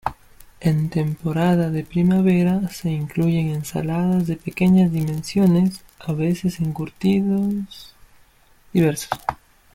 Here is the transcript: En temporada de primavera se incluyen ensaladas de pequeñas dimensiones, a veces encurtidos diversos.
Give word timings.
En 0.61 0.89
temporada 0.89 1.69
de 1.69 1.83
primavera 1.83 2.67
se 2.69 2.89
incluyen 2.89 3.49
ensaladas 3.49 4.25
de 4.25 4.35
pequeñas 4.35 4.91
dimensiones, 4.91 5.81
a 5.99 6.11
veces 6.13 6.59
encurtidos 6.59 7.93
diversos. 8.73 9.11